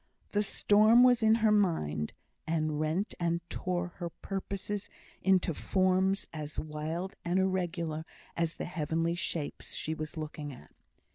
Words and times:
The 0.29 0.41
storm 0.41 1.03
was 1.03 1.21
in 1.21 1.35
her 1.45 1.51
mind, 1.51 2.13
and 2.47 2.79
rent 2.79 3.13
and 3.19 3.39
tore 3.51 3.89
her 3.97 4.09
purposes 4.09 4.89
into 5.21 5.53
forms 5.53 6.25
as 6.33 6.59
wild 6.59 7.13
and 7.23 7.37
irregular 7.37 8.03
as 8.35 8.55
the 8.55 8.65
heavenly 8.65 9.13
shapes 9.13 9.75
she 9.75 9.93
was 9.93 10.17
looking 10.17 10.51
at. 10.53 10.71